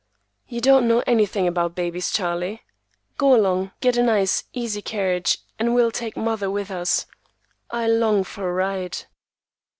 "You 0.47 0.61
don't 0.61 0.87
know 0.87 1.03
anything 1.05 1.47
about 1.47 1.75
babies, 1.75 2.09
Charlie. 2.09 2.63
Go 3.19 3.35
along. 3.35 3.69
Get 3.81 3.97
a 3.97 4.01
nice, 4.01 4.45
easy 4.51 4.81
carriage, 4.81 5.37
and 5.59 5.75
we'll 5.75 5.91
take 5.91 6.17
mother 6.17 6.49
with 6.49 6.71
us. 6.71 7.05
I 7.69 7.85
long 7.87 8.23
for 8.23 8.49
a 8.49 8.51
ride." 8.51 9.03